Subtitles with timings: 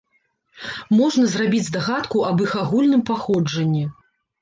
[1.01, 3.89] Можна зрабіць здагадку аб іх агульным паходжанні.